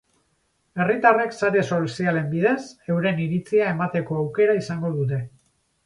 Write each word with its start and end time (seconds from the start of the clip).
Herritarrek 0.85 1.35
sare 1.41 1.61
sozialen 1.77 2.25
bidez 2.33 2.57
euren 2.97 3.23
iritzia 3.27 3.71
emateko 3.77 4.21
aukera 4.25 4.61
izango 4.65 4.97
dute. 5.01 5.27